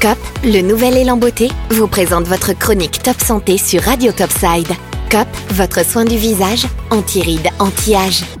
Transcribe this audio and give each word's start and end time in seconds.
COP, 0.00 0.16
le 0.44 0.62
nouvel 0.62 0.96
élan 0.96 1.18
beauté, 1.18 1.50
vous 1.72 1.86
présente 1.86 2.26
votre 2.26 2.54
chronique 2.54 3.02
Top 3.02 3.20
Santé 3.20 3.58
sur 3.58 3.82
Radio 3.82 4.12
Topside. 4.12 4.68
COP, 5.10 5.28
votre 5.50 5.84
soin 5.84 6.06
du 6.06 6.16
visage, 6.16 6.66
anti-rides, 6.90 7.50
anti-âge. 7.58 8.39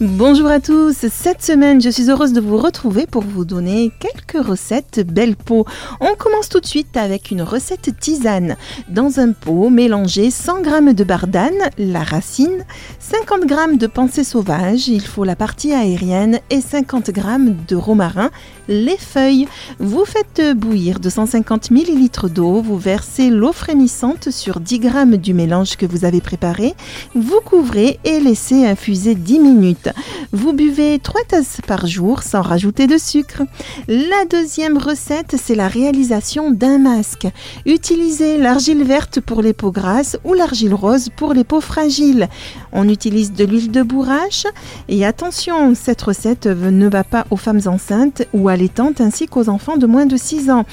Bonjour 0.00 0.48
à 0.48 0.58
tous, 0.58 1.06
cette 1.08 1.44
semaine 1.44 1.80
je 1.80 1.88
suis 1.88 2.10
heureuse 2.10 2.32
de 2.32 2.40
vous 2.40 2.56
retrouver 2.56 3.06
pour 3.06 3.22
vous 3.22 3.44
donner 3.44 3.92
quelques 4.00 4.44
recettes 4.44 5.06
belle 5.06 5.36
peau. 5.36 5.66
On 6.00 6.16
commence 6.16 6.48
tout 6.48 6.58
de 6.58 6.66
suite 6.66 6.96
avec 6.96 7.30
une 7.30 7.42
recette 7.42 7.96
tisane. 8.00 8.56
Dans 8.88 9.20
un 9.20 9.30
pot, 9.30 9.70
mélangez 9.70 10.32
100 10.32 10.64
g 10.64 10.94
de 10.94 11.04
bardane, 11.04 11.70
la 11.78 12.02
racine, 12.02 12.64
50 12.98 13.48
g 13.48 13.76
de 13.76 13.86
pensée 13.86 14.24
sauvage, 14.24 14.88
il 14.88 15.06
faut 15.06 15.22
la 15.22 15.36
partie 15.36 15.72
aérienne 15.72 16.40
et 16.50 16.60
50 16.60 17.14
g 17.14 17.22
de 17.68 17.76
romarin, 17.76 18.30
les 18.66 18.98
feuilles. 18.98 19.46
Vous 19.78 20.04
faites 20.04 20.56
bouillir 20.56 20.98
250 20.98 21.70
ml 21.70 22.30
d'eau, 22.30 22.60
vous 22.60 22.78
versez 22.78 23.30
l'eau 23.30 23.52
frémissante 23.52 24.32
sur 24.32 24.58
10 24.58 24.82
g 24.82 25.18
du 25.18 25.34
mélange 25.34 25.76
que 25.76 25.86
vous 25.86 26.04
avez 26.04 26.20
préparé, 26.20 26.74
vous 27.14 27.40
couvrez 27.44 28.00
et 28.04 28.18
laissez 28.18 28.66
infuser 28.66 29.14
10 29.14 29.38
minutes. 29.38 29.83
Vous 30.32 30.52
buvez 30.52 30.98
3 30.98 31.20
tasses 31.28 31.58
par 31.66 31.86
jour 31.86 32.22
sans 32.22 32.40
rajouter 32.40 32.86
de 32.86 32.96
sucre. 32.96 33.42
La 33.88 34.24
deuxième 34.30 34.78
recette, 34.78 35.36
c'est 35.42 35.54
la 35.54 35.68
réalisation 35.68 36.50
d'un 36.50 36.78
masque. 36.78 37.26
Utilisez 37.66 38.38
l'argile 38.38 38.82
verte 38.84 39.20
pour 39.20 39.42
les 39.42 39.52
peaux 39.52 39.70
grasses 39.70 40.16
ou 40.24 40.32
l'argile 40.32 40.74
rose 40.74 41.10
pour 41.14 41.34
les 41.34 41.44
peaux 41.44 41.60
fragiles. 41.60 42.28
On 42.72 42.88
utilise 42.88 43.32
de 43.32 43.44
l'huile 43.44 43.70
de 43.70 43.82
bourrache 43.82 44.46
et 44.88 45.04
attention, 45.04 45.74
cette 45.74 46.02
recette 46.02 46.46
ne 46.46 46.88
va 46.88 47.04
pas 47.04 47.26
aux 47.30 47.36
femmes 47.36 47.60
enceintes 47.66 48.22
ou 48.32 48.48
allaitantes 48.48 49.00
ainsi 49.00 49.26
qu'aux 49.26 49.48
enfants 49.48 49.76
de 49.76 49.86
moins 49.86 50.06
de 50.06 50.16
6 50.16 50.50
ans. 50.50 50.64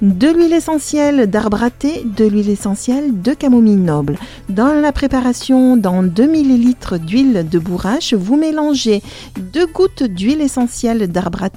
De 0.00 0.28
l'huile 0.28 0.52
essentielle 0.52 1.28
d'arbre 1.28 1.64
à 1.64 1.70
thé, 1.70 2.04
de 2.04 2.24
l'huile 2.24 2.50
essentielle 2.50 3.20
de 3.20 3.34
camomille 3.34 3.76
noble. 3.76 4.18
Dans 4.48 4.72
la 4.74 4.92
préparation, 4.92 5.76
dans 5.76 6.02
2 6.04 6.22
ml 6.22 6.98
d'huile 7.00 7.46
de 7.50 7.58
bourrache, 7.58 8.14
vous 8.14 8.36
mettez 8.36 8.51
Mélangez 8.52 9.02
2 9.54 9.66
gouttes 9.66 10.02
d'huile 10.02 10.42
essentielle 10.42 11.10
d'arbre 11.10 11.44
à 11.44 11.48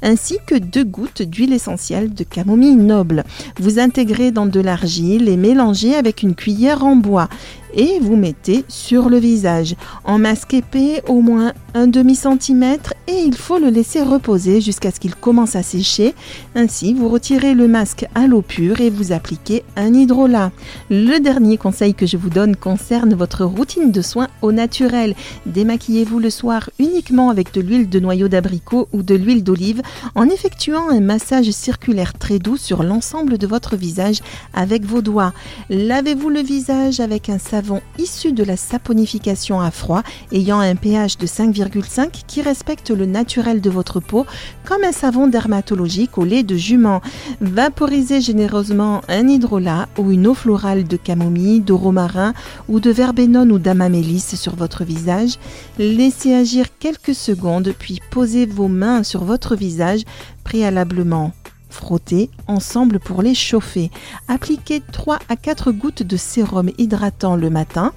ainsi 0.00 0.38
que 0.46 0.54
2 0.54 0.82
gouttes 0.82 1.20
d'huile 1.20 1.52
essentielle 1.52 2.14
de 2.14 2.24
camomille 2.24 2.74
noble. 2.74 3.24
Vous 3.60 3.78
intégrez 3.78 4.30
dans 4.30 4.46
de 4.46 4.58
l'argile 4.58 5.28
et 5.28 5.36
mélangez 5.36 5.94
avec 5.94 6.22
une 6.22 6.34
cuillère 6.34 6.86
en 6.86 6.96
bois 6.96 7.28
et 7.74 7.98
vous 8.00 8.16
mettez 8.16 8.64
sur 8.68 9.08
le 9.08 9.18
visage. 9.18 9.74
En 10.04 10.18
masque 10.18 10.54
épais, 10.54 11.02
au 11.06 11.20
moins 11.20 11.52
un 11.74 11.86
demi-centimètre 11.86 12.94
et 13.06 13.20
il 13.24 13.36
faut 13.36 13.58
le 13.58 13.68
laisser 13.68 14.02
reposer 14.02 14.60
jusqu'à 14.60 14.90
ce 14.90 15.00
qu'il 15.00 15.14
commence 15.14 15.54
à 15.54 15.62
sécher. 15.62 16.14
Ainsi, 16.54 16.94
vous 16.94 17.08
retirez 17.08 17.54
le 17.54 17.68
masque 17.68 18.06
à 18.14 18.26
l'eau 18.26 18.42
pure 18.42 18.80
et 18.80 18.90
vous 18.90 19.12
appliquez 19.12 19.64
un 19.76 19.92
hydrolat. 19.92 20.50
Le 20.90 21.18
dernier 21.18 21.58
conseil 21.58 21.94
que 21.94 22.06
je 22.06 22.16
vous 22.16 22.30
donne 22.30 22.56
concerne 22.56 23.14
votre 23.14 23.44
routine 23.44 23.92
de 23.92 24.02
soins 24.02 24.28
au 24.42 24.52
naturel. 24.52 25.14
Démaquillez-vous 25.46 26.18
le 26.18 26.30
soir 26.30 26.70
uniquement 26.78 27.30
avec 27.30 27.52
de 27.52 27.60
l'huile 27.60 27.88
de 27.88 28.00
noyau 28.00 28.28
d'abricot 28.28 28.88
ou 28.92 29.02
de 29.02 29.14
l'huile 29.14 29.44
d'olive 29.44 29.82
en 30.14 30.28
effectuant 30.28 30.88
un 30.88 31.00
massage 31.00 31.50
circulaire 31.50 32.14
très 32.14 32.38
doux 32.38 32.56
sur 32.56 32.82
l'ensemble 32.82 33.38
de 33.38 33.46
votre 33.46 33.76
visage 33.76 34.20
avec 34.54 34.84
vos 34.84 35.02
doigts. 35.02 35.32
Lavez-vous 35.70 36.30
le 36.30 36.40
visage 36.40 37.00
avec 37.00 37.28
un 37.28 37.38
savon 37.38 37.57
issu 37.98 38.32
de 38.32 38.44
la 38.44 38.56
saponification 38.56 39.60
à 39.60 39.70
froid 39.70 40.02
ayant 40.32 40.60
un 40.60 40.74
pH 40.76 41.18
de 41.18 41.26
5,5 41.26 42.24
qui 42.26 42.42
respecte 42.42 42.90
le 42.90 43.06
naturel 43.06 43.60
de 43.60 43.70
votre 43.70 44.00
peau 44.00 44.26
comme 44.64 44.84
un 44.84 44.92
savon 44.92 45.26
dermatologique 45.26 46.18
au 46.18 46.24
lait 46.24 46.42
de 46.42 46.56
jument. 46.56 47.00
Vaporisez 47.40 48.20
généreusement 48.20 49.02
un 49.08 49.28
hydrolat 49.28 49.88
ou 49.98 50.10
une 50.10 50.26
eau 50.26 50.34
florale 50.34 50.86
de 50.86 50.96
camomille, 50.96 51.60
de 51.60 51.72
romarin 51.72 52.34
ou 52.68 52.80
de 52.80 52.90
verbenone 52.90 53.52
ou 53.52 53.58
d'amamélis 53.58 54.36
sur 54.36 54.56
votre 54.56 54.84
visage. 54.84 55.38
Laissez 55.78 56.34
agir 56.34 56.66
quelques 56.78 57.14
secondes 57.14 57.74
puis 57.78 58.00
posez 58.10 58.46
vos 58.46 58.68
mains 58.68 59.02
sur 59.02 59.24
votre 59.24 59.56
visage 59.56 60.02
préalablement 60.44 61.32
Frottez 61.78 62.28
ensemble 62.48 62.98
pour 62.98 63.22
les 63.22 63.36
chauffer. 63.36 63.92
Appliquez 64.26 64.82
3 64.92 65.20
à 65.28 65.36
4 65.36 65.70
gouttes 65.70 66.02
de 66.02 66.16
sérum 66.16 66.70
hydratant 66.76 67.36
le 67.36 67.50
matin. 67.50 67.92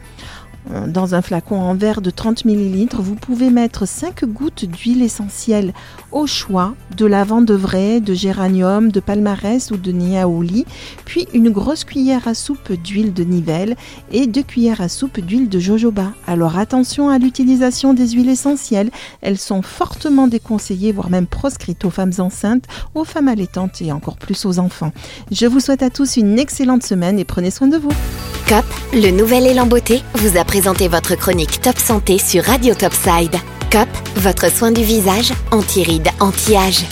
Dans 0.87 1.15
un 1.15 1.21
flacon 1.21 1.59
en 1.59 1.73
verre 1.73 2.01
de 2.01 2.11
30 2.11 2.45
ml, 2.45 2.95
vous 2.99 3.15
pouvez 3.15 3.49
mettre 3.49 3.87
5 3.87 4.25
gouttes 4.25 4.65
d'huile 4.65 5.01
essentielle 5.01 5.73
au 6.11 6.27
choix, 6.27 6.75
de 6.95 7.05
lavande 7.05 7.51
vrai, 7.51 7.99
de 7.99 8.13
géranium, 8.13 8.91
de 8.91 8.99
palmarès 8.99 9.71
ou 9.71 9.77
de 9.77 9.91
niaouli, 9.91 10.65
puis 11.03 11.27
une 11.33 11.49
grosse 11.49 11.83
cuillère 11.83 12.27
à 12.27 12.33
soupe 12.33 12.71
d'huile 12.73 13.11
de 13.13 13.23
nivelle 13.23 13.75
et 14.11 14.27
deux 14.27 14.43
cuillères 14.43 14.81
à 14.81 14.87
soupe 14.87 15.19
d'huile 15.19 15.49
de 15.49 15.59
jojoba. 15.59 16.13
Alors 16.27 16.57
attention 16.57 17.09
à 17.09 17.17
l'utilisation 17.17 17.93
des 17.93 18.09
huiles 18.09 18.29
essentielles, 18.29 18.91
elles 19.21 19.39
sont 19.39 19.63
fortement 19.63 20.27
déconseillées, 20.27 20.91
voire 20.91 21.09
même 21.09 21.27
proscrites 21.27 21.85
aux 21.85 21.89
femmes 21.89 22.13
enceintes, 22.19 22.65
aux 22.93 23.03
femmes 23.03 23.27
allaitantes 23.27 23.81
et 23.81 23.91
encore 23.91 24.17
plus 24.17 24.45
aux 24.45 24.59
enfants. 24.59 24.91
Je 25.31 25.47
vous 25.47 25.59
souhaite 25.59 25.83
à 25.83 25.89
tous 25.89 26.17
une 26.17 26.37
excellente 26.37 26.83
semaine 26.83 27.19
et 27.19 27.25
prenez 27.25 27.51
soin 27.51 27.67
de 27.67 27.77
vous. 27.77 27.91
COP, 28.51 28.65
le 28.91 29.11
nouvel 29.11 29.47
élan 29.47 29.65
beauté, 29.65 30.01
vous 30.15 30.37
a 30.37 30.43
présenté 30.43 30.89
votre 30.89 31.15
chronique 31.15 31.61
Top 31.61 31.77
Santé 31.77 32.17
sur 32.17 32.43
Radio 32.43 32.75
Topside. 32.75 33.37
COP, 33.71 33.87
votre 34.17 34.51
soin 34.51 34.73
du 34.73 34.83
visage, 34.83 35.31
anti-rides, 35.51 36.09
anti-âge. 36.19 36.83